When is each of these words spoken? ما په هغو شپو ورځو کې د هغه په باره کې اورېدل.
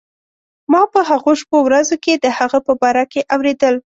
ما 0.71 0.81
په 0.93 0.99
هغو 1.09 1.31
شپو 1.41 1.57
ورځو 1.63 1.95
کې 2.03 2.13
د 2.15 2.25
هغه 2.37 2.59
په 2.67 2.73
باره 2.81 3.03
کې 3.11 3.21
اورېدل. 3.33 3.75